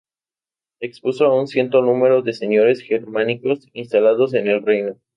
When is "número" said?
1.83-2.23